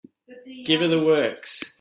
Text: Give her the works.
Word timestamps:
Give 0.65 0.81
her 0.81 0.87
the 0.87 0.99
works. 0.99 1.77